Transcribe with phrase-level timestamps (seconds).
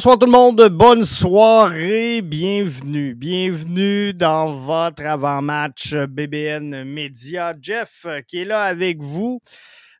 [0.00, 7.54] Bonsoir tout le monde, bonne soirée, bienvenue, bienvenue dans votre avant-match BBN Média.
[7.60, 9.42] Jeff euh, qui est là avec vous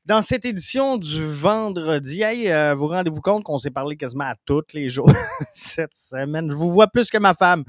[0.06, 2.22] dans cette édition du vendredi.
[2.22, 5.12] Hey, euh, vous rendez-vous compte qu'on s'est parlé quasiment à tous les jours
[5.52, 6.50] cette semaine?
[6.50, 7.64] Je vous vois plus que ma femme.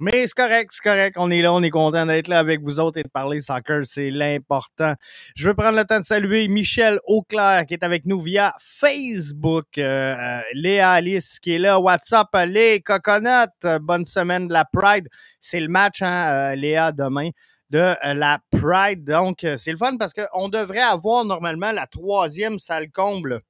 [0.00, 1.16] Mais c'est correct, c'est correct.
[1.18, 3.84] On est là, on est content d'être là avec vous autres et de parler soccer,
[3.84, 4.94] c'est l'important.
[5.34, 9.78] Je veux prendre le temps de saluer Michel Auclair qui est avec nous via Facebook.
[9.78, 11.80] Euh, euh, Léa Alice qui est là.
[11.80, 13.78] WhatsApp, les coconuts?
[13.80, 15.08] Bonne semaine de la Pride.
[15.40, 17.30] C'est le match, hein, euh, Léa, demain
[17.70, 19.04] de la Pride.
[19.04, 23.42] Donc, c'est le fun parce qu'on devrait avoir normalement la troisième salle comble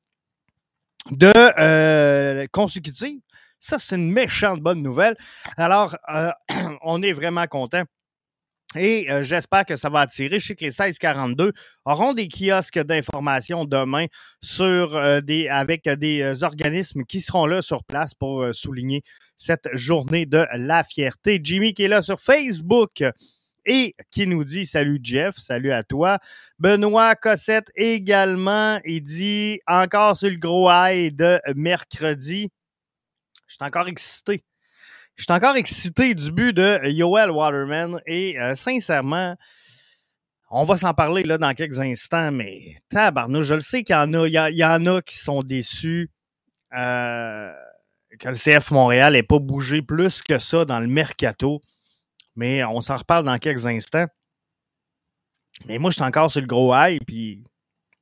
[1.11, 3.21] de euh, consécutive.
[3.67, 5.17] Ça, c'est une méchante bonne nouvelle.
[5.57, 6.31] Alors, euh,
[6.83, 7.83] on est vraiment content.
[8.77, 10.39] Et euh, j'espère que ça va attirer.
[10.39, 11.53] Je sais que les 1642
[11.85, 14.07] auront des kiosques d'information demain
[14.41, 19.03] sur euh, des avec des organismes qui seront là sur place pour souligner
[19.37, 21.41] cette journée de la fierté.
[21.43, 23.03] Jimmy qui est là sur Facebook
[23.65, 26.21] et qui nous dit salut Jeff, salut à toi.
[26.61, 32.53] Benoît Cossette également, il dit encore sur le gros high de mercredi.
[33.47, 34.45] Je suis encore excité.
[35.17, 39.35] Je suis encore excité du but de Yoel Waterman et euh, sincèrement,
[40.51, 43.99] on va s'en parler là dans quelques instants, mais tabarnouche, je le sais qu'il y
[43.99, 46.11] en a, il y, en a qui sont déçus
[46.75, 47.53] euh,
[48.21, 51.61] que le CF Montréal n'ait pas bougé plus que ça dans le mercato.
[52.37, 54.07] Mais on s'en reparle dans quelques instants.
[55.67, 57.43] Mais moi, je suis encore sur le gros high, puis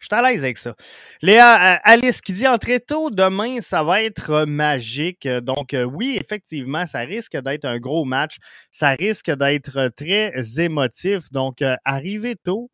[0.04, 0.74] je suis à l'aise avec ça.
[1.22, 5.26] Léa, euh, Alice qui dit très tôt, demain, ça va être magique.
[5.26, 8.36] Donc, euh, oui, effectivement, ça risque d'être un gros match.
[8.70, 11.32] Ça risque d'être très émotif.
[11.32, 12.70] Donc, euh, arrivez tôt.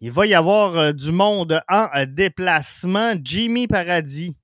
[0.00, 3.12] Il va y avoir du monde en déplacement.
[3.22, 4.34] Jimmy Paradis.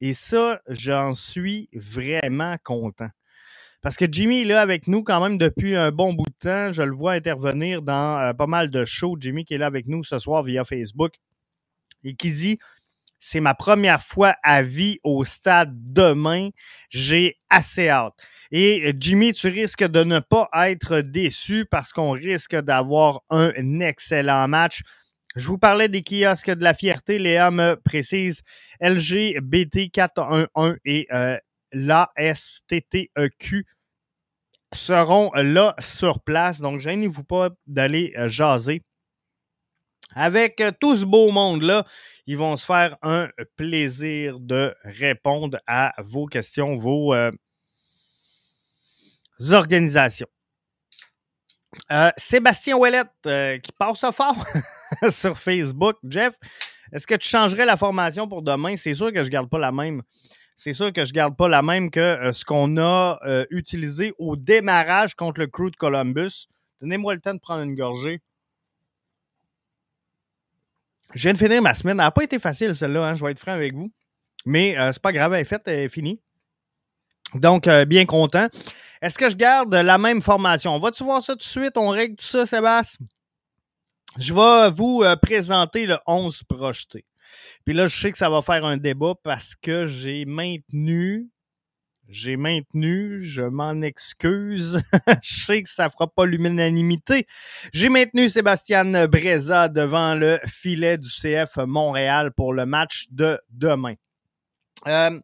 [0.00, 3.08] Et ça, j'en suis vraiment content.
[3.82, 6.72] Parce que Jimmy est là avec nous quand même depuis un bon bout de temps.
[6.72, 9.16] Je le vois intervenir dans euh, pas mal de shows.
[9.18, 11.14] Jimmy qui est là avec nous ce soir via Facebook
[12.04, 12.58] et qui dit
[13.18, 16.50] c'est ma première fois à vie au stade demain.
[16.90, 18.14] J'ai assez hâte.
[18.52, 23.80] Et euh, Jimmy, tu risques de ne pas être déçu parce qu'on risque d'avoir un
[23.80, 24.82] excellent match.
[25.34, 27.18] Je vous parlais des kiosques de la fierté.
[27.18, 28.42] Léa me précise
[28.80, 31.36] LGBT411 et euh,
[31.72, 33.66] l'ASTTEQ
[34.72, 36.60] seront là sur place.
[36.60, 38.82] Donc, gênez-vous pas d'aller euh, jaser.
[40.14, 41.84] Avec euh, tout ce beau monde-là,
[42.26, 47.30] ils vont se faire un plaisir de répondre à vos questions, vos euh,
[49.50, 50.28] organisations.
[52.18, 54.46] Sébastien Ouellette qui passe fort
[55.10, 55.96] sur Facebook.
[56.06, 56.34] Jeff,
[56.92, 58.76] est-ce que tu changerais la formation pour demain?
[58.76, 60.02] C'est sûr que je ne garde pas la même
[60.62, 64.14] c'est sûr que je garde pas la même que euh, ce qu'on a euh, utilisé
[64.18, 66.46] au démarrage contre le crew de Columbus.
[66.80, 68.20] Donnez-moi le temps de prendre une gorgée.
[71.14, 71.98] Je viens de finir ma semaine.
[71.98, 73.90] Elle n'a pas été facile, celle-là, hein, je vais être franc avec vous.
[74.46, 76.20] Mais euh, c'est pas grave, elle est faite, elle est finie.
[77.34, 78.46] Donc, bien content.
[79.00, 80.76] Est-ce que je garde la même formation?
[80.76, 81.76] On va-tu voir ça tout de suite?
[81.76, 83.06] On règle tout ça, Sébastien?
[84.16, 87.04] Je vais vous présenter le 11 projeté.
[87.64, 91.28] Puis là, je sais que ça va faire un débat parce que j'ai maintenu,
[92.08, 94.80] j'ai maintenu, je m'en excuse.
[95.22, 97.26] je sais que ça fera pas l'unanimité.
[97.72, 103.94] J'ai maintenu Sébastien Breza devant le filet du CF Montréal pour le match de demain.
[104.86, 105.18] Euh,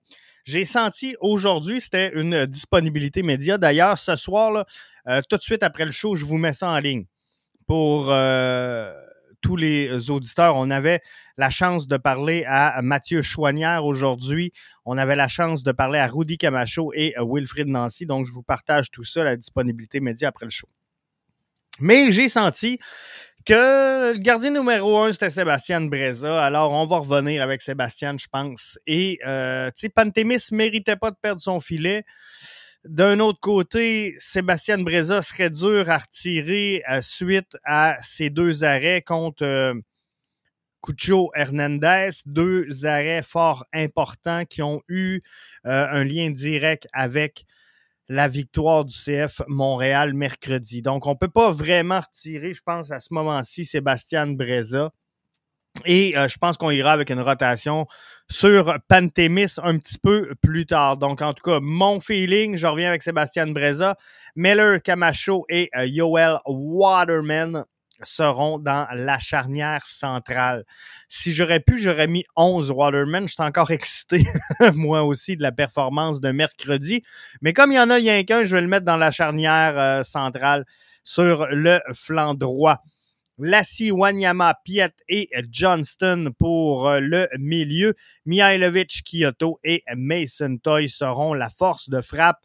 [0.45, 3.59] j'ai senti aujourd'hui, c'était une disponibilité média.
[3.59, 4.65] D'ailleurs, ce soir, là,
[5.07, 7.05] euh, tout de suite après le show, je vous mets ça en ligne
[7.67, 8.95] pour euh,
[9.41, 10.57] tous les auditeurs.
[10.57, 11.01] On avait
[11.37, 14.53] la chance de parler à Mathieu Chouanière aujourd'hui.
[14.85, 18.07] On avait la chance de parler à Rudy Camacho et Wilfrid Nancy.
[18.07, 20.69] Donc, je vous partage tout ça, la disponibilité média après le show.
[21.81, 22.79] Mais j'ai senti
[23.47, 26.45] que le gardien numéro un, c'était Sébastien Breza.
[26.45, 28.79] Alors, on va revenir avec Sébastien, je pense.
[28.87, 32.05] Et, euh, tu sais, Pantémis méritait pas de perdre son filet.
[32.85, 39.03] D'un autre côté, Sébastien Breza serait dur à retirer euh, suite à ces deux arrêts
[39.03, 39.75] contre euh,
[40.81, 45.23] Cucho Hernandez, deux arrêts fort importants qui ont eu
[45.67, 47.45] euh, un lien direct avec
[48.09, 50.81] la victoire du CF Montréal mercredi.
[50.81, 54.93] Donc, on ne peut pas vraiment retirer, je pense, à ce moment-ci, Sébastien Breza.
[55.85, 57.87] Et euh, je pense qu'on ira avec une rotation
[58.29, 60.97] sur Pantémis un petit peu plus tard.
[60.97, 63.97] Donc, en tout cas, mon feeling, je reviens avec Sébastien Breza,
[64.35, 67.65] Miller Camacho et euh, Yoel Waterman
[68.03, 70.65] seront dans la charnière centrale.
[71.09, 73.27] Si j'aurais pu, j'aurais mis 11 Waterman.
[73.27, 74.27] Je suis encore excité,
[74.75, 77.03] moi aussi, de la performance de mercredi.
[77.41, 79.79] Mais comme il y en a rien qu'un, je vais le mettre dans la charnière
[79.79, 80.65] euh, centrale
[81.05, 82.83] sur le flanc droit.
[83.39, 87.95] Lassie, Wanyama, Piet et Johnston pour euh, le milieu.
[88.27, 92.41] Mihailovic, Kyoto et Mason Toy seront la force de frappe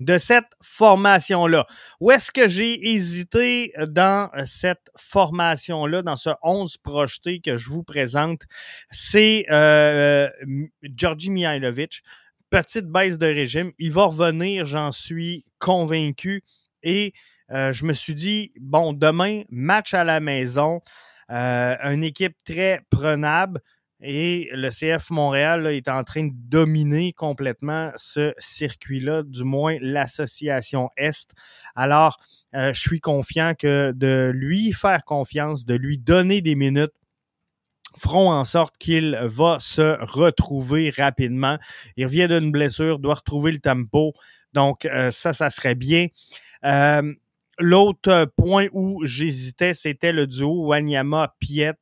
[0.00, 1.66] de cette formation-là.
[2.00, 7.82] Où est-ce que j'ai hésité dans cette formation-là, dans ce 11 projeté que je vous
[7.82, 8.42] présente?
[8.90, 10.28] C'est euh,
[10.82, 12.02] Georgi Mihailovic.
[12.50, 13.72] Petite baisse de régime.
[13.78, 16.42] Il va revenir, j'en suis convaincu.
[16.82, 17.14] Et
[17.54, 20.80] euh, je me suis dit, bon, demain, match à la maison,
[21.30, 23.60] euh, une équipe très prenable.
[24.00, 30.90] Et le CF Montréal est en train de dominer complètement ce circuit-là, du moins l'association
[30.96, 31.30] Est.
[31.74, 32.18] Alors,
[32.54, 36.92] euh, je suis confiant que de lui faire confiance, de lui donner des minutes,
[37.96, 41.58] feront en sorte qu'il va se retrouver rapidement.
[41.96, 44.12] Il revient d'une blessure, doit retrouver le tempo.
[44.52, 46.08] Donc, ça, ça serait bien.
[47.58, 51.74] L'autre point où j'hésitais, c'était le duo Wanyama-Piet.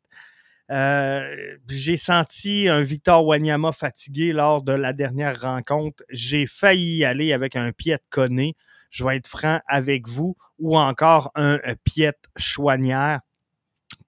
[0.71, 6.03] Euh, j'ai senti un Victor Wanyama fatigué lors de la dernière rencontre.
[6.09, 8.55] J'ai failli aller avec un Piet Conné.
[8.91, 10.37] Je vais être franc avec vous.
[10.59, 13.21] Ou encore un Piet Chouanière.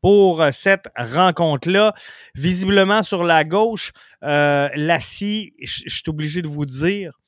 [0.01, 1.95] Pour cette rencontre-là,
[2.35, 7.19] visiblement sur la gauche, euh, Lassie, je suis obligé de vous dire,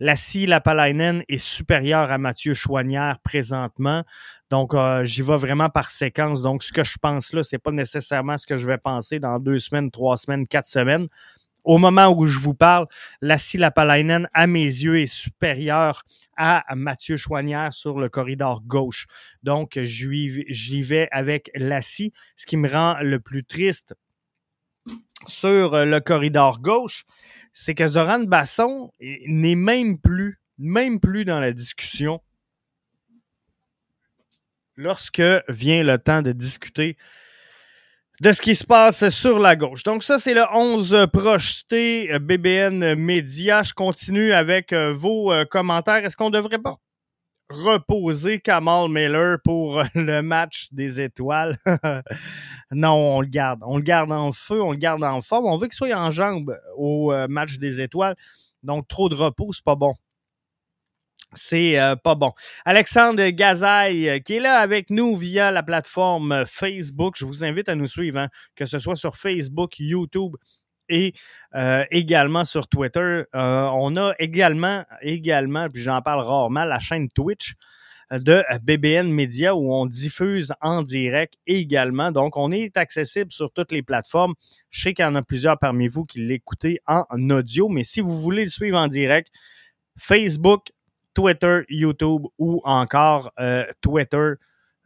[0.00, 4.04] Lassie Lapalainen est supérieur à Mathieu Chouanière présentement.
[4.48, 6.40] Donc, euh, j'y vais vraiment par séquence.
[6.40, 9.40] Donc, ce que je pense là, c'est pas nécessairement ce que je vais penser dans
[9.40, 11.08] deux semaines, trois semaines, quatre semaines.
[11.64, 12.86] Au moment où je vous parle,
[13.20, 16.04] Lassie Lapalainen, à mes yeux, est supérieur
[16.36, 19.06] à Mathieu Chouanière sur le corridor gauche.
[19.42, 22.12] Donc, j'y vais avec Lassie.
[22.36, 23.96] Ce qui me rend le plus triste
[25.38, 27.04] sur le corridor gauche,
[27.52, 32.20] c'est que Zoran Basson n'est même plus, même plus dans la discussion
[34.76, 36.96] lorsque vient le temps de discuter
[38.20, 39.84] de ce qui se passe sur la gauche.
[39.84, 43.62] Donc ça, c'est le 11 projeté BBN Média.
[43.62, 46.04] Je continue avec euh, vos euh, commentaires.
[46.04, 46.78] Est-ce qu'on devrait pas
[47.50, 51.58] reposer Kamal Miller pour le match des étoiles.
[52.70, 53.60] non, on le garde.
[53.66, 55.46] On le garde en feu, on le garde en forme.
[55.46, 58.16] On veut qu'il soit en jambe au euh, match des étoiles.
[58.62, 59.94] Donc, trop de repos, c'est pas bon.
[61.34, 62.32] C'est euh, pas bon.
[62.64, 67.16] Alexandre Gazaille, euh, qui est là avec nous via la plateforme Facebook.
[67.18, 70.36] Je vous invite à nous suivre, hein, que ce soit sur Facebook, YouTube
[70.88, 71.14] et
[71.54, 73.24] euh, également sur Twitter.
[73.34, 77.54] Euh, on a également, également, puis j'en parle rarement, la chaîne Twitch
[78.12, 82.12] euh, de BBN Media où on diffuse en direct également.
[82.12, 84.34] Donc, on est accessible sur toutes les plateformes.
[84.70, 88.00] Je sais qu'il y en a plusieurs parmi vous qui l'écoutez en audio, mais si
[88.00, 89.28] vous voulez le suivre en direct,
[89.98, 90.72] Facebook,
[91.14, 93.32] Twitter, YouTube ou encore
[93.80, 94.34] Twitter,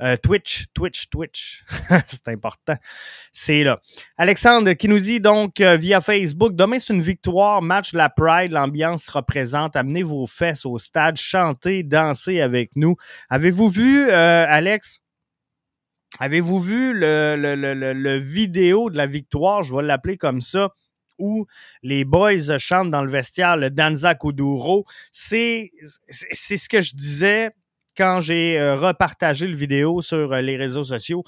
[0.02, 1.64] euh, Twitch, Twitch, Twitch.
[2.08, 2.76] c'est important.
[3.32, 3.80] C'est là.
[4.16, 8.50] Alexandre qui nous dit donc euh, via Facebook, demain c'est une victoire, match la Pride,
[8.50, 9.76] l'ambiance sera présente.
[9.76, 12.96] Amenez vos fesses au stade, chantez, dansez avec nous.
[13.30, 14.98] Avez-vous vu, euh, Alex?
[16.18, 20.70] Avez-vous vu le, le, le, le, vidéo de la victoire, je vais l'appeler comme ça,
[21.18, 21.46] où
[21.82, 24.84] les boys chantent dans le vestiaire le Danza Kuduro?
[25.10, 25.70] C'est
[26.10, 27.52] ce que je disais
[27.96, 31.24] quand j'ai euh, repartagé le vidéo sur euh, les réseaux sociaux,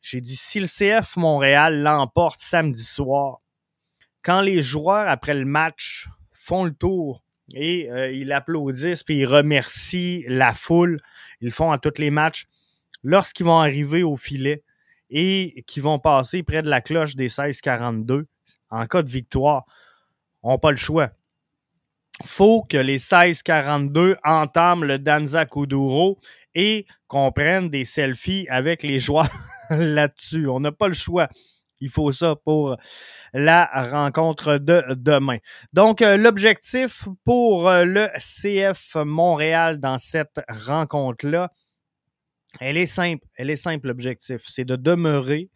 [0.00, 3.40] j'ai dit si le CF Montréal l'emporte samedi soir,
[4.22, 7.22] quand les joueurs après le match font le tour
[7.54, 11.00] et euh, ils applaudissent puis ils remercient la foule,
[11.40, 12.46] ils font à tous les matchs,
[13.02, 14.62] lorsqu'ils vont arriver au filet
[15.10, 18.24] et qu'ils vont passer près de la cloche des 16-42
[18.70, 19.64] en cas de victoire,
[20.44, 21.10] n'ont pas le choix
[22.24, 26.18] faut que les 16-42 entament le Danza Kuduro
[26.54, 29.28] et qu'on prenne des selfies avec les joueurs
[29.70, 30.46] là-dessus.
[30.48, 31.28] On n'a pas le choix.
[31.80, 32.76] Il faut ça pour
[33.32, 35.38] la rencontre de demain.
[35.72, 41.52] Donc, euh, l'objectif pour euh, le CF Montréal dans cette rencontre-là,
[42.60, 43.24] elle est simple.
[43.36, 44.42] Elle est simple, l'objectif.
[44.44, 45.48] C'est de demeurer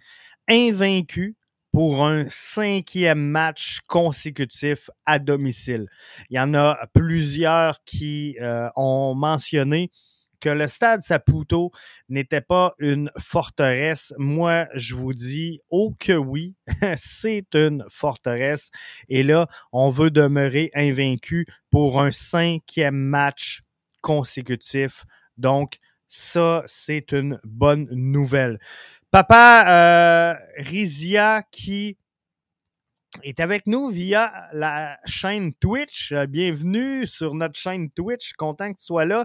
[0.48, 1.36] invaincu
[1.74, 5.88] pour un cinquième match consécutif à domicile.
[6.30, 9.90] Il y en a plusieurs qui euh, ont mentionné
[10.38, 11.72] que le stade Saputo
[12.08, 14.14] n'était pas une forteresse.
[14.18, 16.54] Moi, je vous dis, oh que oui,
[16.94, 18.70] c'est une forteresse.
[19.08, 23.62] Et là, on veut demeurer invaincu pour un cinquième match
[24.00, 25.06] consécutif.
[25.38, 28.60] Donc, Ça, c'est une bonne nouvelle.
[29.14, 31.96] Papa euh, Rizia qui
[33.22, 36.10] est avec nous via la chaîne Twitch.
[36.10, 38.32] Euh, bienvenue sur notre chaîne Twitch.
[38.32, 39.24] Content que tu sois là.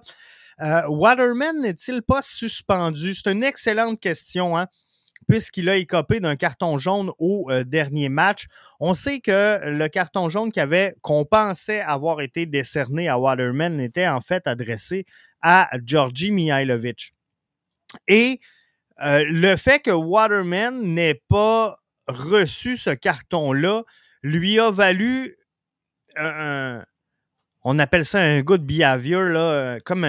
[0.62, 3.16] Euh, Waterman n'est-il pas suspendu?
[3.16, 4.68] C'est une excellente question, hein?
[5.28, 8.46] puisqu'il a écopé d'un carton jaune au dernier match.
[8.80, 10.52] On sait que le carton jaune
[11.02, 15.08] qu'on pensait avoir été décerné à Waterman était en fait adressé
[15.42, 17.16] à Georgi Mihailovic.
[18.08, 18.40] Et
[19.02, 23.84] euh, le fait que Waterman n'ait pas reçu ce carton-là
[24.24, 25.38] lui a valu
[26.16, 26.84] un,
[27.64, 30.06] on appelle ça un good behavior, euh, comme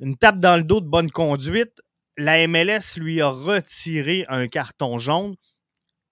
[0.00, 1.80] une tape dans le dos de bonne conduite
[2.18, 5.36] la MLS lui a retiré un carton jaune.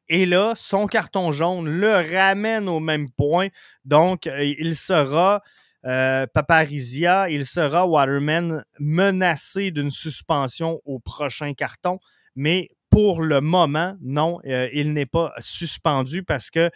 [0.09, 3.49] Et là, son carton jaune le ramène au même point.
[3.85, 5.43] Donc, euh, il sera
[5.87, 11.99] euh, Paparizia, il sera Waterman menacé d'une suspension au prochain carton.
[12.35, 16.71] Mais pour le moment, non, euh, il n'est pas suspendu parce que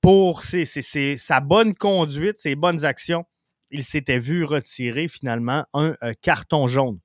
[0.00, 3.24] pour sa bonne conduite, ses bonnes actions,
[3.70, 6.98] il s'était vu retirer finalement un carton jaune.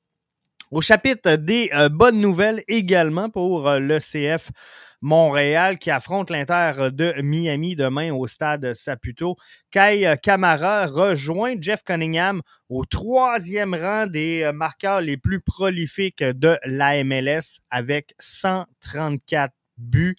[0.69, 4.51] Au chapitre des euh, bonnes nouvelles également pour euh, l'ECF
[4.99, 9.37] Montréal qui affronte l'Inter de Miami demain au stade Saputo.
[9.71, 16.57] Kai Kamara rejoint Jeff Cunningham au troisième rang des euh, marqueurs les plus prolifiques de
[16.65, 20.17] la MLS avec 134 buts.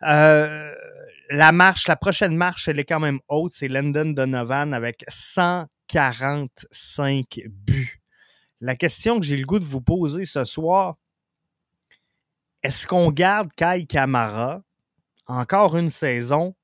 [0.00, 0.72] la
[1.52, 3.52] marche, la prochaine marche, elle est quand même haute.
[3.52, 8.03] C'est Landon Donovan avec 145 buts
[8.60, 10.96] la question que j'ai le goût de vous poser ce soir,
[12.62, 14.62] est-ce qu'on garde Kai Kamara
[15.26, 16.54] encore une saison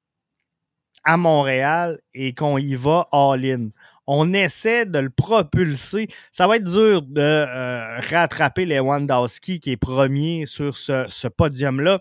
[1.05, 3.69] à Montréal et qu'on y va all-in?
[4.07, 6.09] On essaie de le propulser.
[6.33, 12.01] Ça va être dur de euh, rattraper Lewandowski qui est premier sur ce, ce podium-là.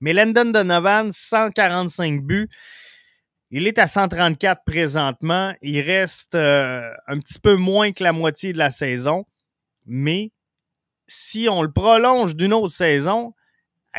[0.00, 2.48] Mais Landon Donovan, 145 buts.
[3.54, 5.54] Il est à 134 présentement.
[5.60, 9.26] Il reste euh, un petit peu moins que la moitié de la saison.
[9.84, 10.32] Mais
[11.06, 13.34] si on le prolonge d'une autre saison,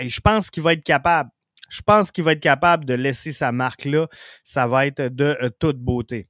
[0.02, 1.30] je pense qu'il va être capable.
[1.70, 4.08] Je pense qu'il va être capable de laisser sa marque là.
[4.44, 6.28] Ça va être de euh, toute beauté.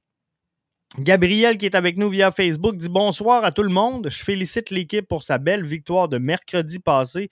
[0.98, 4.08] Gabriel, qui est avec nous via Facebook, dit bonsoir à tout le monde.
[4.08, 7.30] Je félicite l'équipe pour sa belle victoire de mercredi passé.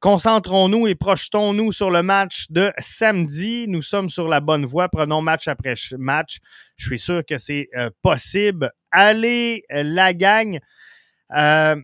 [0.00, 3.66] Concentrons-nous et projetons-nous sur le match de samedi.
[3.68, 4.88] Nous sommes sur la bonne voie.
[4.88, 6.38] Prenons match après match.
[6.74, 8.72] Je suis sûr que c'est euh, possible.
[8.90, 10.58] Allez, la gang.
[11.36, 11.76] Euh,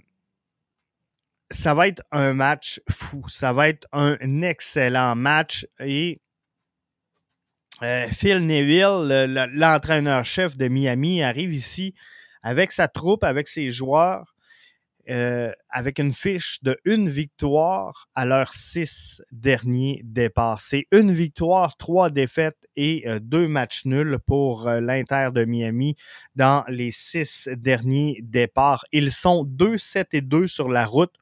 [1.52, 3.22] ça va être un match fou.
[3.28, 6.20] Ça va être un excellent match et
[7.82, 11.94] euh, Phil Neville, l'entraîneur-chef de Miami, arrive ici
[12.42, 14.34] avec sa troupe, avec ses joueurs,
[15.10, 20.60] euh, avec une fiche de une victoire à leurs six derniers départs.
[20.60, 25.96] C'est une victoire, trois défaites et euh, deux matchs nuls pour l'Inter de Miami
[26.36, 28.84] dans les six derniers départs.
[28.92, 31.14] Ils sont 2-7 et 2 sur la route.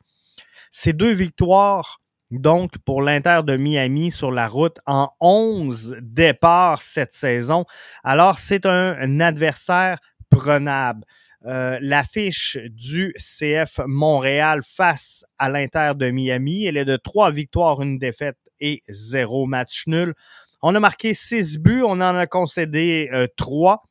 [0.70, 2.00] Ces deux victoires
[2.30, 7.64] donc pour l'Inter de Miami sur la route en 11 départs cette saison.
[8.04, 9.98] Alors, c'est un, adversaire
[10.30, 11.04] prenable.
[11.46, 17.80] Euh, l'affiche du CF Montréal face à l'Inter de Miami, elle est de trois victoires,
[17.80, 20.14] une défaite et zéro match nul.
[20.62, 23.82] On a marqué six buts, on en a concédé euh, trois.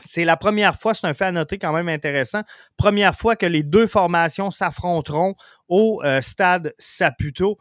[0.00, 2.42] C'est la première fois, c'est un fait à noter quand même intéressant,
[2.76, 5.34] première fois que les deux formations s'affronteront
[5.68, 7.58] au euh, stade Saputo.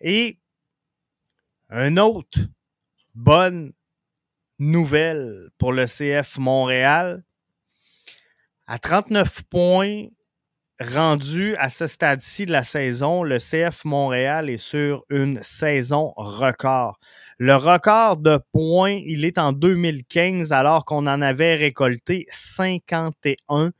[0.00, 0.38] Et
[1.70, 2.38] une autre
[3.14, 3.72] bonne
[4.58, 7.24] nouvelle pour le CF Montréal.
[8.66, 10.06] À 39 points
[10.80, 16.98] rendus à ce stade-ci de la saison, le CF Montréal est sur une saison record.
[17.38, 23.72] Le record de points, il est en 2015 alors qu'on en avait récolté 51.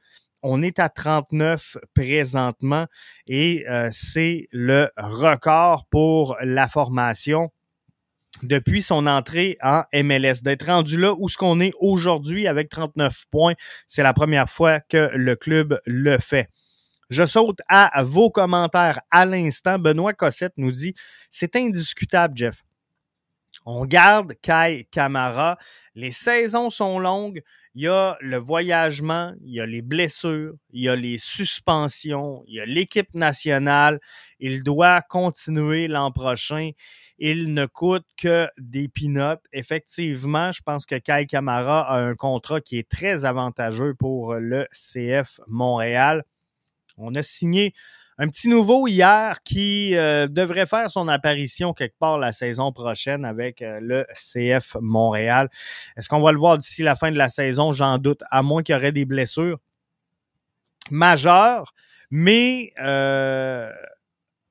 [0.43, 2.87] On est à 39 présentement
[3.27, 7.51] et euh, c'est le record pour la formation
[8.43, 10.43] depuis son entrée en MLS.
[10.43, 13.55] D'être rendu là où ce qu'on est aujourd'hui avec 39 points,
[13.87, 16.49] c'est la première fois que le club le fait.
[17.11, 19.81] Je saute à vos commentaires à l'instant.
[19.81, 20.95] Benoît Cossette nous dit
[21.29, 22.63] C'est indiscutable, Jeff.
[23.67, 25.59] On garde Kai Kamara.
[25.97, 27.43] Les saisons sont longues.
[27.75, 32.43] Il y a le voyagement, il y a les blessures, il y a les suspensions,
[32.47, 34.01] il y a l'équipe nationale.
[34.39, 36.71] Il doit continuer l'an prochain.
[37.19, 39.45] Il ne coûte que des pinottes.
[39.53, 44.67] Effectivement, je pense que Kai Kamara a un contrat qui est très avantageux pour le
[44.73, 46.25] CF Montréal.
[47.01, 47.75] On a signé
[48.19, 53.25] un petit nouveau hier qui euh, devrait faire son apparition quelque part la saison prochaine
[53.25, 55.49] avec euh, le CF Montréal.
[55.97, 57.73] Est-ce qu'on va le voir d'ici la fin de la saison?
[57.73, 59.59] J'en doute, à moins qu'il y aurait des blessures
[60.91, 61.73] majeures.
[62.11, 63.73] Mais euh,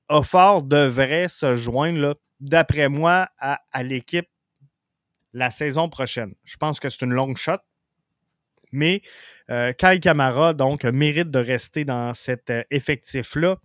[0.08, 4.30] Offort devrait se joindre, d'après moi, à, l'équipe
[5.34, 6.34] la saison prochaine.
[6.44, 7.60] Je pense que c'est une longue shot,
[8.72, 9.02] mais
[9.50, 13.58] euh, Kai Kamara, donc, mérite de rester dans cet euh, effectif-là.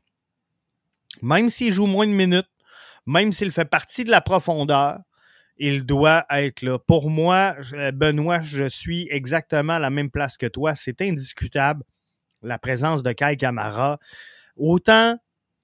[1.22, 2.48] Même s'il joue moins de minutes,
[3.06, 4.98] même s'il fait partie de la profondeur,
[5.56, 6.78] il doit être là.
[6.78, 7.54] Pour moi,
[7.92, 10.74] Benoît, je suis exactement à la même place que toi.
[10.74, 11.84] C'est indiscutable,
[12.42, 13.98] la présence de Kai Kamara.
[14.56, 15.16] Autant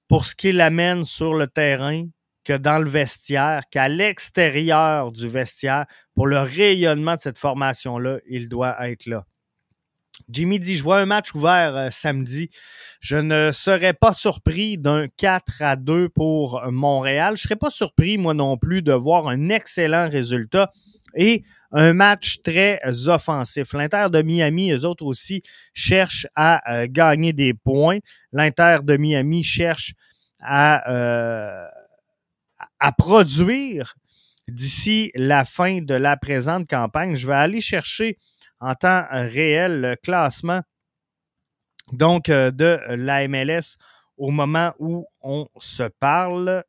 [0.07, 2.05] pour ce qu'il amène sur le terrain
[2.43, 8.49] que dans le vestiaire, qu'à l'extérieur du vestiaire, pour le rayonnement de cette formation-là, il
[8.49, 9.25] doit être là.
[10.29, 12.49] Jimmy dit, je vois un match ouvert euh, samedi.
[12.99, 17.35] Je ne serais pas surpris d'un 4 à 2 pour Montréal.
[17.35, 20.71] Je ne serais pas surpris, moi non plus, de voir un excellent résultat
[21.15, 23.73] et un match très offensif.
[23.73, 25.41] L'Inter de Miami, eux autres aussi,
[25.73, 27.99] cherchent à euh, gagner des points.
[28.31, 29.93] L'Inter de Miami cherche
[30.43, 31.65] euh,
[32.79, 33.95] à produire
[34.47, 37.15] d'ici la fin de la présente campagne.
[37.15, 38.17] Je vais aller chercher
[38.61, 40.61] en temps réel le classement
[41.91, 43.77] donc euh, de la MLS
[44.17, 46.63] au moment où on se parle.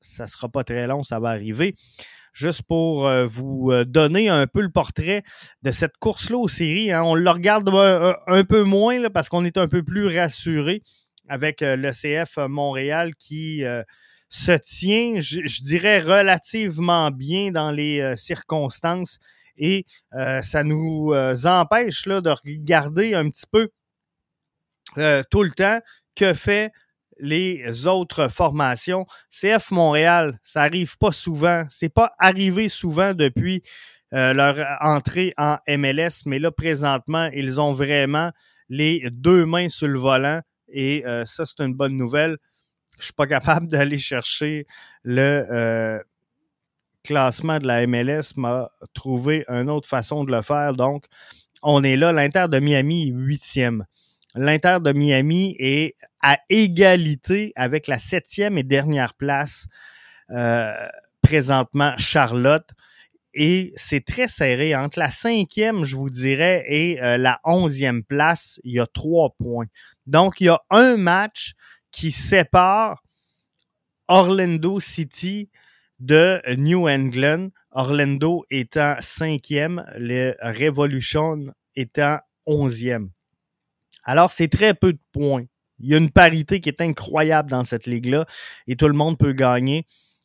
[0.00, 1.74] Ça ne sera pas très long, ça va arriver.
[2.32, 5.22] Juste pour euh, vous euh, donner un peu le portrait
[5.62, 6.92] de cette course-là aux séries.
[6.92, 7.02] Hein.
[7.02, 10.82] On le regarde un, peu moins parce qu'on est un peu plus rassuré
[11.28, 13.62] avec le CF Montréal qui
[14.30, 19.18] se tient, je, dirais, relativement bien dans les circonstances
[19.58, 23.68] et euh, ça nous euh, empêche là, de regarder un petit peu
[24.96, 25.80] euh, tout le temps
[26.16, 26.72] que fait
[27.20, 29.04] les autres formations.
[29.30, 31.64] CF Montréal, ça arrive pas souvent.
[31.68, 33.62] C'est pas arrivé souvent depuis
[34.10, 38.30] leur entrée en MLS, mais là, présentement, ils ont vraiment
[38.70, 42.38] les deux mains sur le volant et ça, c'est une bonne nouvelle.
[42.98, 44.66] Je suis pas capable d'aller chercher
[45.02, 46.00] le
[47.04, 50.74] classement de la MLS m'a trouvé une autre façon de le faire.
[50.74, 51.06] Donc,
[51.62, 52.12] on est là.
[52.12, 53.84] L'Inter de Miami est huitième.
[54.34, 59.66] L'Inter de Miami est à égalité avec la septième et dernière place
[60.30, 60.74] euh,
[61.22, 62.68] présentement Charlotte.
[63.34, 64.74] Et c'est très serré.
[64.74, 69.34] Entre la cinquième, je vous dirais, et euh, la onzième place, il y a trois
[69.38, 69.66] points.
[70.06, 71.52] Donc, il y a un match
[71.90, 73.02] qui sépare
[74.08, 75.50] Orlando City
[75.98, 83.10] de New England, Orlando étant cinquième, les Revolution étant onzième.
[84.04, 85.44] Alors, c'est très peu de points.
[85.80, 88.26] Il y a une parité qui est incroyable dans cette ligue-là
[88.66, 89.84] et tout le monde peut gagner.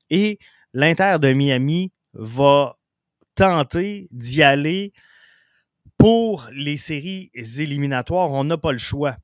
[0.09, 0.39] Et
[0.73, 2.77] l'Inter de Miami va
[3.35, 4.93] tenter d'y aller
[5.97, 8.31] pour les séries éliminatoires.
[8.31, 9.17] On n'a pas le choix.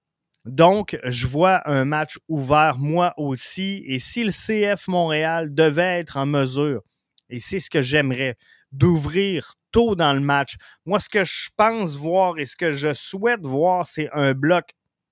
[0.46, 3.84] Donc, je vois un match ouvert moi aussi.
[3.86, 6.82] Et si le CF Montréal devait être en mesure,
[7.30, 8.36] et c'est ce que j'aimerais,
[8.72, 12.94] d'ouvrir tôt dans le match, moi, ce que je pense voir et ce que je
[12.94, 14.70] souhaite voir, c'est un bloc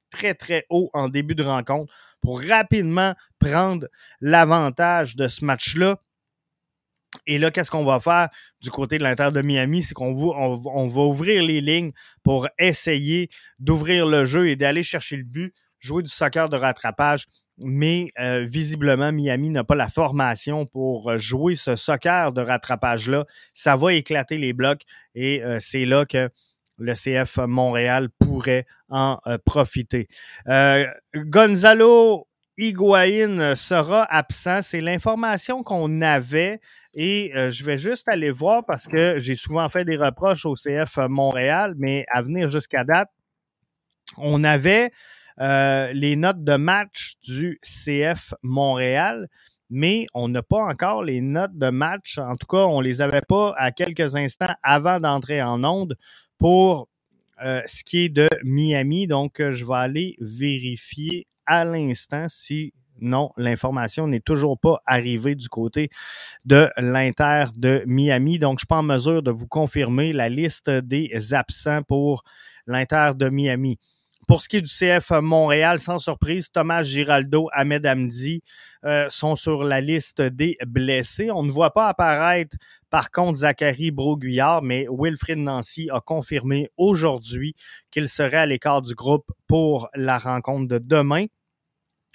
[0.10, 3.88] très, très haut en début de rencontre pour rapidement prendre
[4.22, 6.00] l'avantage de ce match-là
[7.26, 8.30] et là, qu'est-ce qu'on va faire
[8.62, 9.84] du côté de l'Inter de Miami?
[9.84, 11.92] C'est qu'on va, ouvrir les lignes
[12.24, 17.28] pour essayer d'ouvrir le jeu et d'aller chercher le but, jouer du soccer de rattrapage.
[17.60, 23.26] Mais euh, visiblement, Miami n'a pas la formation pour jouer ce soccer de rattrapage-là.
[23.54, 24.84] Ça va éclater les blocs
[25.16, 26.30] et euh, c'est là que
[26.78, 30.08] le CF Montréal pourrait en euh, profiter.
[31.16, 32.28] Gonzalo
[32.58, 34.62] Higuain sera absent.
[34.62, 36.60] C'est l'information qu'on avait
[37.00, 40.56] et euh, je vais juste aller voir parce que j'ai souvent fait des reproches au
[40.56, 43.10] CF Montréal, mais à venir jusqu'à date,
[44.18, 44.92] on avait
[45.40, 49.30] euh, les notes de match du CF Montréal,
[49.70, 52.18] mais on n'a pas encore les notes de match.
[52.18, 55.96] En tout cas, on les avait pas à quelques instants avant d'entrer en onde
[56.40, 56.90] pour
[57.46, 59.06] euh, ce qui est de Miami.
[59.06, 65.50] Donc, je vais aller vérifier à l'instant si non, l'information n'est toujours pas arrivée du
[65.50, 65.90] côté
[66.46, 68.40] de l'Inter de Miami.
[68.40, 72.24] Donc, je ne suis pas en mesure de vous confirmer la liste des absents pour
[72.66, 73.78] l'Inter de Miami.
[74.28, 78.44] Pour ce qui est du CF Montréal, sans surprise, Thomas Giraldo, Ahmed Hamdi
[78.84, 81.32] euh, sont sur la liste des blessés.
[81.32, 82.58] On ne voit pas apparaître,
[82.90, 87.56] par contre, Zachary Broguillard, mais Wilfrid Nancy a confirmé aujourd'hui
[87.90, 91.28] qu'il serait à l'écart du groupe pour la rencontre de demain.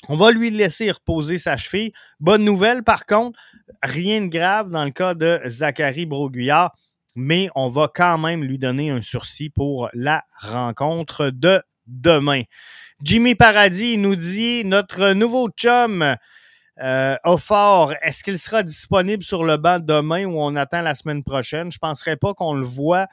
[0.09, 1.93] On va lui laisser reposer sa cheville.
[2.19, 3.39] Bonne nouvelle, par contre,
[3.83, 6.75] rien de grave dans le cas de Zachary Broguillard,
[7.15, 12.43] mais on va quand même lui donner un sursis pour la rencontre de demain.
[13.03, 16.17] Jimmy Paradis nous dit notre nouveau chum
[16.81, 21.23] euh, fort, est-ce qu'il sera disponible sur le banc demain ou on attend la semaine
[21.23, 21.71] prochaine?
[21.71, 23.07] Je ne penserais pas qu'on le voit.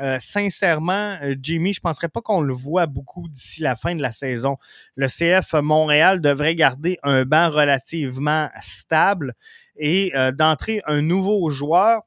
[0.00, 3.94] Euh, sincèrement, euh, Jimmy, je ne penserais pas qu'on le voit beaucoup d'ici la fin
[3.94, 4.56] de la saison.
[4.96, 9.34] Le CF Montréal devrait garder un banc relativement stable
[9.76, 12.02] et euh, d'entrer un nouveau joueur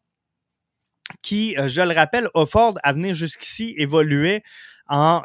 [1.21, 4.43] qui, je le rappelle, Offord à venir jusqu'ici évoluait
[4.89, 5.21] en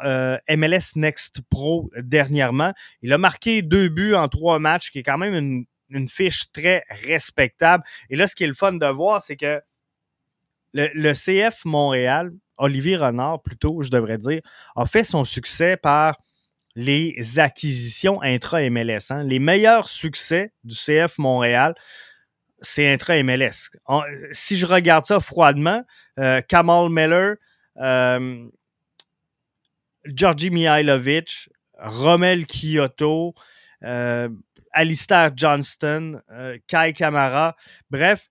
[0.49, 2.71] MLS Next Pro dernièrement.
[3.01, 6.51] Il a marqué deux buts en trois matchs, qui est quand même une, une fiche
[6.53, 7.83] très respectable.
[8.09, 9.61] Et là, ce qui est le fun de voir, c'est que
[10.73, 14.41] le, CF Montréal, Olivier Renard plutôt, je devrais dire,
[14.75, 16.17] a fait son succès par
[16.75, 19.11] les acquisitions intra-MLS.
[19.11, 19.23] Hein.
[19.23, 21.75] Les meilleurs succès du CF Montréal,
[22.61, 23.69] c'est intra-MLS.
[24.31, 25.83] Si je regarde ça froidement,
[26.19, 27.35] euh, Kamal Miller,
[27.77, 28.47] euh,
[30.05, 33.35] Georgi Mihailovic, Romel Kyoto,
[33.83, 34.29] euh,
[34.71, 36.21] Alistair Johnston,
[36.67, 37.55] Kai Kamara.
[37.91, 38.29] Bref,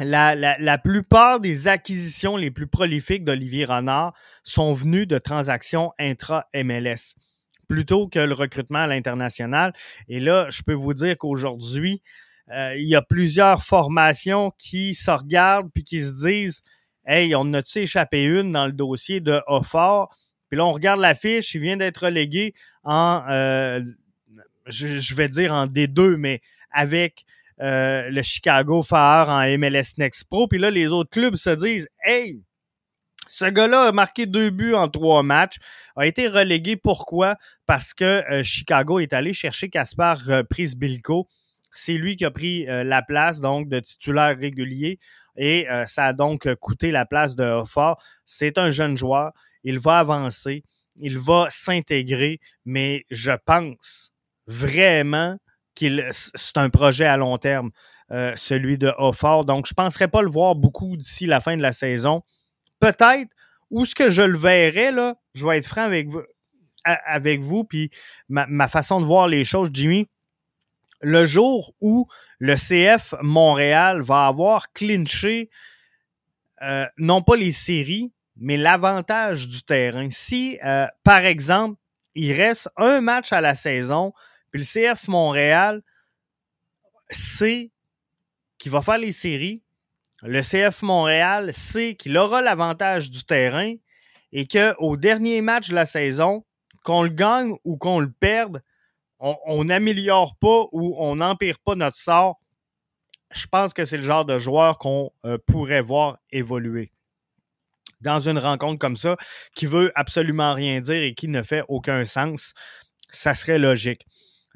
[0.00, 7.14] la, plupart des acquisitions les plus prolifiques d'Olivier Renard sont venues de transactions intra-MLS
[7.68, 9.72] plutôt que le recrutement à l'international.
[10.08, 12.02] Et là, je peux vous dire qu'aujourd'hui,
[12.50, 16.62] euh, il y a plusieurs formations qui se regardent puis qui se disent
[17.06, 20.14] Hey, on a-tu échappé une dans le dossier de Offort?
[20.48, 22.52] Puis là, on regarde la fiche, il vient d'être relégué
[22.84, 23.80] en, euh,
[24.66, 27.24] je, vais dire en D2, mais avec
[27.62, 30.48] euh, le Chicago Fire en MLS Next Pro.
[30.48, 32.42] Puis là, les autres clubs se disent Hey,
[33.28, 35.56] ce gars-là a marqué deux buts en trois matchs,
[35.96, 36.76] a été relégué.
[36.76, 37.36] Pourquoi?
[37.66, 40.20] Parce que euh, Chicago est allé chercher Caspar
[40.50, 41.28] Prisbilko.
[41.74, 44.98] C'est lui qui a pris la place donc de titulaire régulier
[45.38, 47.98] et ça a donc coûté la place de Fort.
[48.26, 49.32] C'est un jeune joueur
[49.64, 50.64] il va avancer,
[50.96, 54.12] il va s'intégrer, mais je pense
[54.46, 55.36] vraiment
[55.76, 57.70] c'est un projet à long terme,
[58.10, 59.44] euh, celui de Offort.
[59.44, 62.22] Donc, je ne penserais pas le voir beaucoup d'ici la fin de la saison.
[62.80, 63.30] Peut-être,
[63.70, 66.22] où ce que je le verrai, là, je vais être franc avec vous,
[66.84, 67.90] avec vous puis
[68.28, 70.08] ma, façon de voir les choses, Jimmy,
[71.00, 72.06] le jour où
[72.38, 75.50] le CF Montréal va avoir clinché
[76.62, 80.08] euh, non pas les séries, mais l'avantage du terrain.
[80.10, 81.76] Si, euh, par exemple,
[82.14, 84.12] il reste un match à la saison,
[84.52, 85.82] puis le CF Montréal
[87.10, 87.70] sait
[88.58, 89.62] qu'il va faire les séries,
[90.22, 93.74] le CF Montréal sait qu'il aura l'avantage du terrain
[94.30, 96.44] et qu'au dernier match de la saison,
[96.84, 98.62] qu'on le gagne ou qu'on le perde,
[99.18, 102.40] on n'améliore pas ou on n'empire pas notre sort.
[103.32, 106.92] Je pense que c'est le genre de joueur qu'on euh, pourrait voir évoluer
[108.02, 109.16] dans une rencontre comme ça
[109.54, 112.52] qui veut absolument rien dire et qui ne fait aucun sens,
[113.10, 114.04] ça serait logique.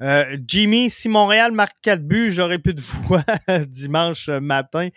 [0.01, 3.23] Euh, Jimmy, si Montréal marque 4 buts, j'aurais plus de voix
[3.67, 4.89] dimanche matin.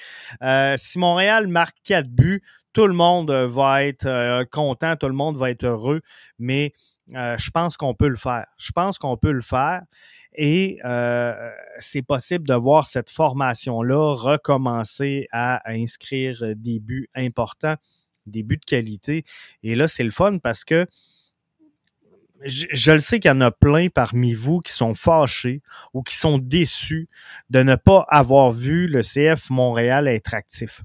[0.42, 5.14] Euh, si Montréal marque 4 buts, tout le monde va être euh, content, tout le
[5.14, 6.00] monde va être heureux,
[6.38, 6.72] mais
[7.12, 8.46] je pense qu'on peut le faire.
[8.56, 9.82] Je pense qu'on peut le faire.
[10.36, 10.78] Et
[11.80, 17.74] c'est possible de voir cette formation-là recommencer à inscrire des buts importants
[18.26, 19.24] des buts de qualité.
[19.62, 20.86] Et là, c'est le fun parce que
[22.44, 26.16] je, le sais qu'il y en a plein parmi vous qui sont fâchés ou qui
[26.16, 27.08] sont déçus
[27.50, 30.82] de ne pas avoir vu le CF Montréal être actif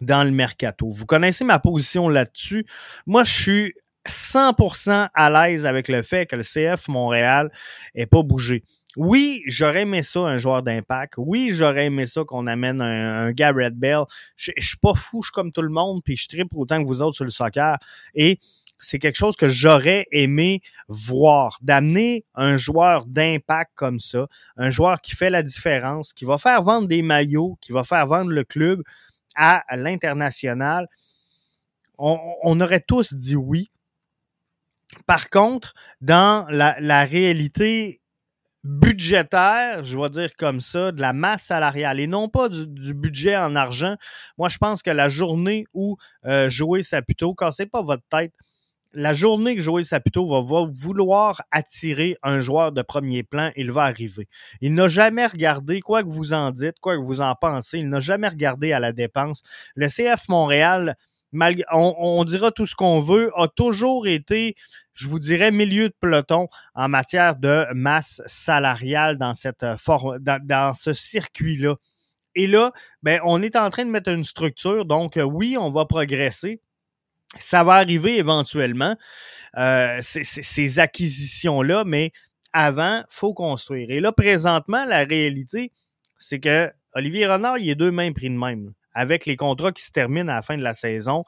[0.00, 0.88] dans le mercato.
[0.88, 2.64] Vous connaissez ma position là-dessus.
[3.06, 3.74] Moi, je suis
[4.08, 7.50] 100% à l'aise avec le fait que le CF Montréal
[7.94, 8.64] n'ait pas bougé.
[8.96, 11.14] Oui, j'aurais aimé ça, un joueur d'impact.
[11.16, 14.02] Oui, j'aurais aimé ça qu'on amène un, un Garrett Bell.
[14.36, 16.82] Je, je suis pas fou, je suis comme tout le monde, puis je tripe autant
[16.82, 17.78] que vous autres sur le soccer.
[18.14, 18.38] Et
[18.80, 25.00] c'est quelque chose que j'aurais aimé voir, d'amener un joueur d'impact comme ça, un joueur
[25.00, 28.44] qui fait la différence, qui va faire vendre des maillots, qui va faire vendre le
[28.44, 28.82] club
[29.36, 30.88] à, l'international.
[31.98, 33.70] On, aurait tous dit oui.
[35.06, 38.00] Par contre, dans la, la réalité
[38.62, 43.36] budgétaire, je vais dire comme ça, de la masse salariale et non pas du, budget
[43.36, 43.96] en argent.
[44.36, 48.34] Moi, je pense que la journée où euh, Joey Saputo, cassez pas votre tête,
[48.92, 53.84] la journée que Joël Saputo va, vouloir attirer un joueur de premier plan, il va
[53.84, 54.28] arriver.
[54.60, 57.88] Il n'a jamais regardé, quoi que vous en dites, quoi que vous en pensez, il
[57.88, 59.42] n'a jamais regardé à la dépense.
[59.74, 60.96] Le CF Montréal,
[61.72, 64.56] on, dira tout ce qu'on veut, a toujours été,
[64.94, 70.92] je vous dirais, milieu de peloton en matière de masse salariale dans, cette dans ce
[70.92, 71.76] circuit-là.
[72.34, 72.72] Et là,
[73.02, 74.84] ben, on est en train de mettre une structure.
[74.84, 76.60] Donc, oui, on va progresser
[77.38, 78.96] ça va arriver éventuellement,
[79.56, 82.12] euh, ces, acquisitions-là, mais
[82.52, 83.90] avant, faut construire.
[83.90, 85.72] Et là, présentement, la réalité,
[86.18, 88.72] c'est que Olivier Renard, il est deux mains pris de même.
[88.92, 91.24] Avec les contrats qui se terminent à la fin de la saison,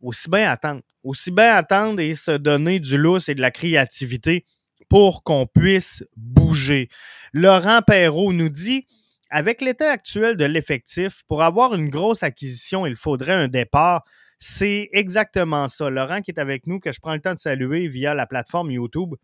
[0.00, 0.82] aussi bien attendre.
[1.04, 4.44] Aussi bien attendre et se donner du lousse et de la créativité
[4.88, 6.88] pour qu'on puisse bouger.
[7.32, 8.86] Laurent Perrault nous dit
[9.30, 14.04] avec l'état actuel de l'effectif, pour avoir une grosse acquisition, il faudrait un départ.
[14.44, 15.88] C'est exactement ça.
[15.88, 18.72] Laurent qui est avec nous, que je prends le temps de saluer via la plateforme
[18.72, 19.14] YouTube.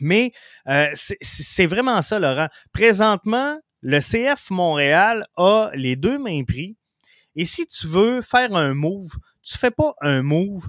[0.00, 0.30] Mais
[0.68, 2.46] euh, c'est vraiment ça, Laurent.
[2.72, 6.76] Présentement, le CF Montréal a les deux mains pris.
[7.34, 9.10] Et si tu veux faire un move,
[9.42, 10.68] tu ne fais pas un move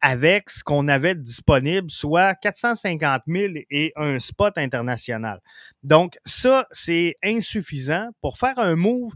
[0.00, 5.40] avec ce qu'on avait disponible, soit 450 000 et un spot international.
[5.82, 8.10] Donc, ça, c'est insuffisant.
[8.20, 9.14] Pour faire un move,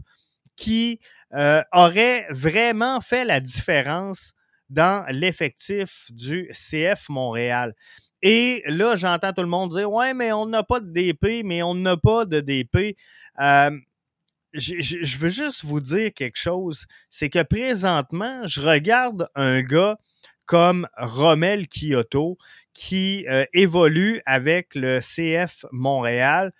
[0.55, 0.99] qui
[1.35, 4.33] euh, aurait vraiment fait la différence
[4.69, 7.75] dans l'effectif du CF Montréal.
[8.21, 11.61] Et là, j'entends tout le monde dire Ouais, mais on n'a pas de DP, mais
[11.61, 12.95] on n'a pas de DP.
[13.39, 13.71] Euh,
[14.53, 16.85] je veux juste vous dire quelque chose.
[17.09, 19.97] C'est que présentement, je regarde un gars
[20.45, 22.37] comme Romel Kyoto
[22.73, 26.53] qui euh, évolue avec le CF Montréal.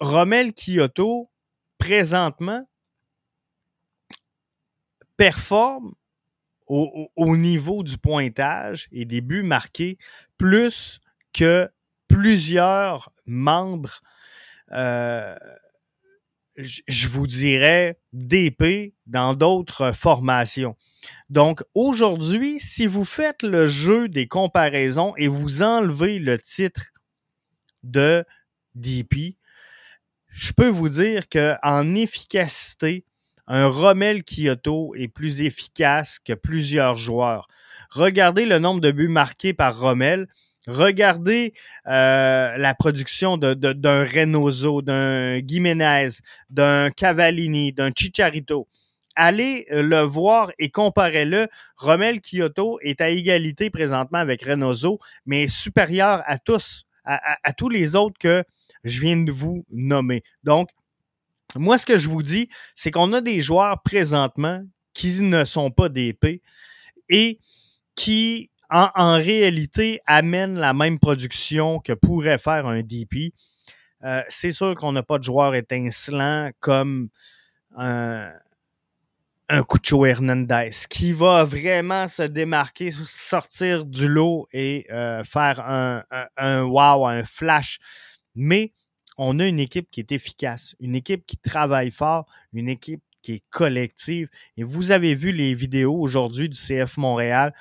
[0.00, 1.28] Romel Kyoto,
[1.78, 2.66] présentement
[5.16, 5.94] performe
[6.66, 9.98] au, niveau du pointage et des buts marqués
[10.36, 11.00] plus
[11.32, 11.70] que
[12.08, 14.00] plusieurs membres,
[14.72, 15.36] euh,
[16.56, 20.76] je vous dirais, d'épée dans d'autres formations.
[21.28, 26.92] Donc aujourd'hui, si vous faites le jeu des comparaisons et vous enlevez le titre
[27.82, 28.24] de
[28.74, 29.36] DP,
[30.28, 33.05] je peux vous dire qu'en efficacité,
[33.46, 37.48] un Rommel Kyoto est plus efficace que plusieurs joueurs.
[37.90, 40.26] Regardez le nombre de buts marqués par Rommel.
[40.66, 41.54] Regardez
[41.86, 46.08] euh, la production d'un Reynoso, d'un Jiménez,
[46.50, 48.68] d'un Cavallini, d'un Chicharito.
[49.14, 51.48] Allez le voir et comparez-le.
[51.76, 57.94] Rommel Kyoto est à égalité présentement avec Reynoso, mais supérieur à tous, à tous les
[57.94, 58.42] autres que
[58.82, 60.22] je viens de vous nommer.
[60.42, 60.68] Donc,
[61.58, 64.62] moi, ce que je vous dis, c'est qu'on a des joueurs présentement
[64.94, 66.42] qui ne sont pas d'épée
[67.08, 67.38] et
[67.94, 73.32] qui, en, réalité, amènent la même production que pourrait faire un DP.
[74.04, 77.08] Euh, c'est sûr qu'on n'a pas de joueurs étincelants comme
[77.76, 78.30] un,
[79.48, 86.62] un Cucho Hernandez qui va vraiment se démarquer, sortir du lot et euh, faire un
[86.64, 87.78] wow, un flash
[88.36, 88.72] mais
[89.18, 93.34] on a une équipe qui est efficace, une équipe qui travaille fort, une équipe qui
[93.34, 94.28] est collective.
[94.56, 97.54] Et vous avez vu les vidéos aujourd'hui du CF Montréal.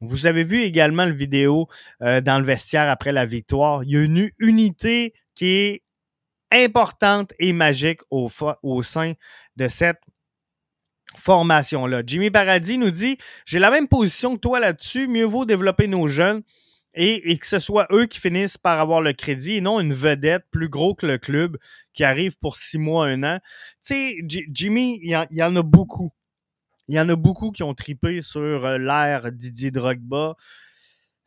[0.00, 1.68] Vous avez vu également le vidéo
[2.02, 3.84] euh, dans le vestiaire après la victoire.
[3.84, 5.82] Il y a une unité qui est
[6.50, 8.28] importante et magique au,
[8.62, 9.14] au sein
[9.56, 10.00] de cette
[11.16, 12.02] formation-là.
[12.06, 16.08] Jimmy Paradis nous dit J'ai la même position que toi là-dessus, mieux vaut développer nos
[16.08, 16.42] jeunes
[16.94, 20.44] et, que ce soit eux qui finissent par avoir le crédit et non une vedette
[20.50, 21.56] plus gros que le club
[21.94, 23.38] qui arrive pour six mois, un an.
[23.82, 26.12] Tu sais, Jimmy, il y, en a beaucoup.
[26.88, 30.36] Il y en a beaucoup qui ont tripé sur euh, l'ère Didier Drogba.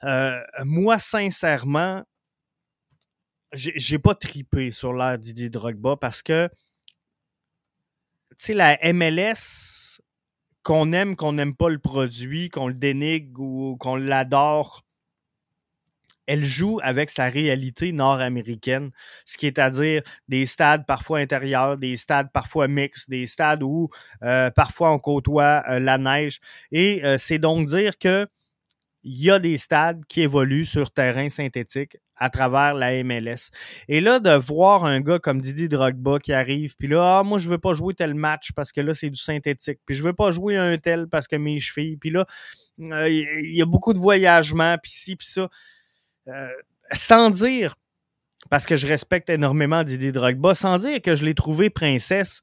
[0.04, 2.04] Euh, moi, sincèrement,
[3.54, 6.48] j'ai pas tripé sur l'ère Didier Drogba parce que,
[8.32, 10.00] tu sais, la MLS,
[10.62, 14.85] qu'on aime, qu'on n'aime pas le produit, qu'on le dénigre ou qu'on l'adore,
[16.28, 18.92] elle joue avec sa réalité nord-américaine,
[19.26, 23.64] ce qui est à dire des stades parfois intérieurs, des stades parfois mixtes, des stades
[23.64, 23.90] où
[24.24, 26.40] euh, parfois on côtoie euh, la neige.
[26.72, 28.28] Et euh, c'est donc dire que
[29.06, 33.52] il y a des stades qui évoluent sur terrain synthétique à travers la MLS.
[33.88, 37.38] Et là, de voir un gars comme Didi Drogba qui arrive, puis là, ah, moi,
[37.38, 40.14] je veux pas jouer tel match parce que là, c'est du synthétique, puis je veux
[40.14, 42.26] pas jouer un tel parce que mes chevilles, puis là,
[42.80, 45.50] il y a beaucoup de voyagements, puis ci, puis ça.
[46.28, 46.50] Euh,
[46.92, 47.76] sans dire,
[48.50, 52.42] parce que je respecte énormément Didier Drogba, sans dire que je l'ai trouvé princesse,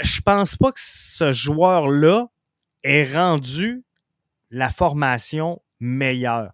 [0.00, 2.28] je pense pas que ce joueur-là
[2.82, 3.84] ait rendu
[4.50, 6.52] la formation meilleure.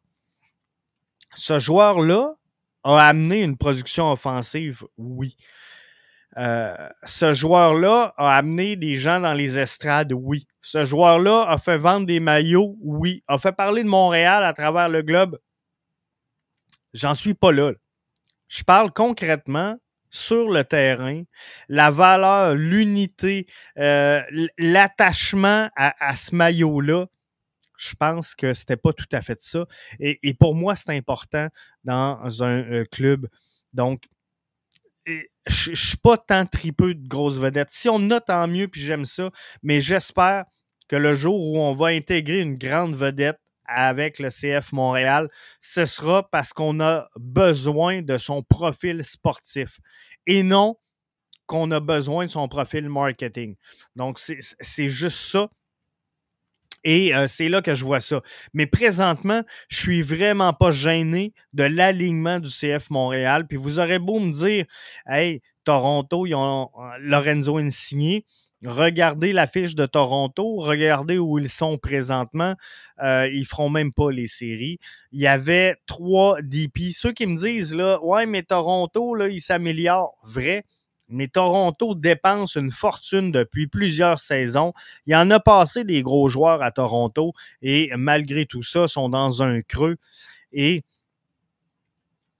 [1.34, 2.32] Ce joueur-là
[2.84, 5.36] a amené une production offensive, oui.
[6.38, 10.46] Euh, ce joueur-là a amené des gens dans les estrades, oui.
[10.60, 13.22] Ce joueur-là a fait vendre des maillots, oui.
[13.28, 15.38] A fait parler de Montréal à travers le globe.
[16.94, 17.72] J'en suis pas là.
[18.48, 19.78] Je parle concrètement
[20.10, 21.22] sur le terrain,
[21.68, 23.46] la valeur, l'unité,
[23.78, 24.22] euh,
[24.58, 27.06] l'attachement à, ce maillot-là,
[27.78, 29.64] je pense que c'était pas tout à fait ça.
[29.98, 31.48] Et, pour moi, c'est important
[31.84, 33.26] dans un euh, club.
[33.72, 34.02] Donc,
[35.06, 37.70] je ne suis pas tant tripeux de grosses vedettes.
[37.70, 39.30] Si on a, tant mieux, puis j'aime ça.
[39.62, 40.44] Mais j'espère
[40.88, 43.40] que le jour où on va intégrer une grande vedette
[43.74, 45.28] avec le CF Montréal,
[45.60, 49.78] ce sera parce qu'on a besoin de son profil sportif
[50.26, 50.76] et non
[51.46, 53.56] qu'on a besoin de son profil marketing.
[53.96, 55.50] Donc, c'est juste ça.
[56.84, 58.22] Et euh, c'est là que je vois ça.
[58.54, 63.46] Mais présentement, je suis vraiment pas gêné de l'alignement du CF Montréal.
[63.46, 64.64] Puis vous aurez beau me dire,
[65.06, 68.26] hey, Toronto, ils ont euh, Lorenzo Insigné.
[68.64, 72.54] Regardez l'affiche de Toronto, regardez où ils sont présentement.
[73.02, 74.78] Euh, ils feront même pas les séries.
[75.10, 76.92] Il y avait trois DP.
[76.92, 80.16] Ceux qui me disent là, ouais, mais Toronto, là, il s'améliore.
[80.24, 80.64] Vrai.
[81.08, 84.72] Mais Toronto dépense une fortune depuis plusieurs saisons.
[85.06, 89.08] Il y en a passé des gros joueurs à Toronto et malgré tout ça, sont
[89.08, 89.96] dans un creux.
[90.52, 90.84] Et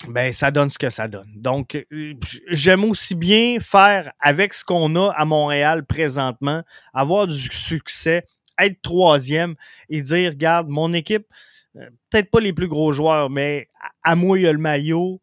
[0.09, 1.31] ben ça donne ce que ça donne.
[1.37, 2.15] Donc, euh,
[2.49, 6.62] j'aime aussi bien faire avec ce qu'on a à Montréal présentement,
[6.93, 8.25] avoir du succès,
[8.59, 9.55] être troisième
[9.88, 11.27] et dire, regarde, mon équipe,
[11.77, 13.69] euh, peut-être pas les plus gros joueurs, mais
[14.03, 15.21] à moi, il y a le maillot,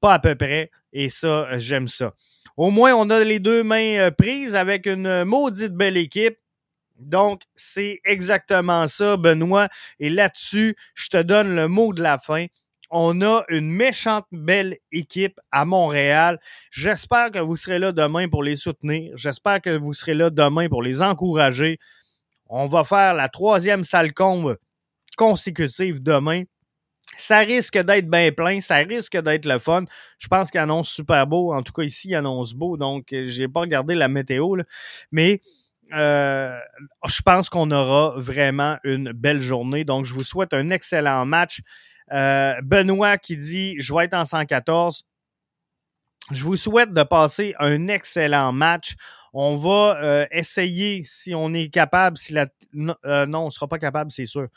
[0.00, 2.14] pas à peu près, et ça, j'aime ça.
[2.56, 6.38] Au moins, on a les deux mains euh, prises avec une maudite belle équipe.
[6.98, 9.68] Donc, c'est exactement ça, Benoît.
[10.00, 12.46] Et là-dessus, je te donne le mot de la fin
[12.90, 16.38] on a une méchante belle équipe à Montréal.
[16.70, 19.12] J'espère que vous serez là demain pour les soutenir.
[19.16, 21.78] J'espère que vous serez là demain pour les encourager.
[22.48, 24.56] On va faire la troisième salle combe
[25.16, 26.44] consécutive demain.
[27.16, 29.84] Ça risque d'être bien plein, ça risque d'être le fun.
[30.18, 31.52] Je pense qu'il annonce super beau.
[31.52, 34.56] En tout cas, ici, il annonce beau, donc euh, j'ai pas regardé la météo.
[35.12, 35.40] Mais
[35.94, 36.58] euh,
[37.06, 39.84] je pense qu'on aura vraiment une belle journée.
[39.84, 41.60] Donc, je vous souhaite un excellent match.
[42.12, 45.04] Euh, Benoît qui dit Je vais être en 114.
[46.32, 48.94] Je vous souhaite de passer un excellent match.
[49.32, 52.46] On va euh, essayer, si on est capable, si la.
[53.04, 54.48] Euh, non, on ne sera pas capable, c'est sûr.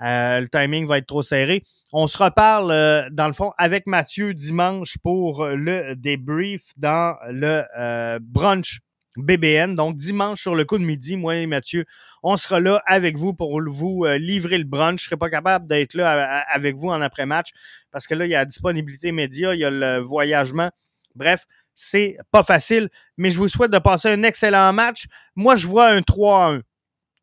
[0.00, 1.62] le timing va être trop serré.
[1.92, 8.80] On se reparle, dans le fond, avec Mathieu dimanche pour le débrief dans le brunch
[9.16, 9.74] BBN.
[9.74, 11.84] Donc, dimanche sur le coup de midi, moi et Mathieu,
[12.22, 15.00] on sera là avec vous pour vous euh, livrer le brunch.
[15.00, 17.50] Je ne serai pas capable d'être là avec vous en après-match
[17.90, 20.70] parce que là, il y a la disponibilité média, il y a le voyagement.
[21.14, 25.06] Bref, c'est pas facile, mais je vous souhaite de passer un excellent match.
[25.34, 26.62] Moi, je vois un 3-1.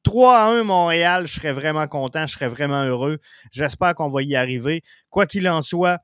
[0.04, 3.20] 3-1 Montréal, je serais vraiment content, je serais vraiment heureux.
[3.52, 4.82] J'espère qu'on va y arriver.
[5.10, 6.00] Quoi qu'il en soit,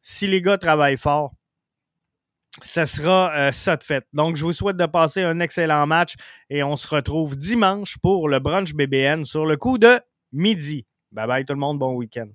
[0.00, 1.32] si les gars travaillent fort,
[2.62, 4.04] ce sera euh, ça de fait.
[4.12, 6.14] Donc, je vous souhaite de passer un excellent match
[6.50, 10.00] et on se retrouve dimanche pour le brunch BBN sur le coup de
[10.32, 10.86] midi.
[11.12, 12.28] Bye bye tout le monde, bon week-end.